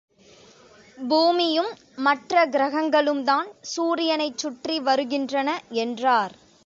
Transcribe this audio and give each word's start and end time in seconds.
பூமியும் 1.09 1.69
மற்ற 1.97 2.45
கிரகங்களும் 2.45 3.23
தான் 3.23 3.47
சூரியனைச் 3.75 4.37
சுற்றி 4.37 4.79
வருகின்றன 4.79 5.49
என்றார். 5.81 6.33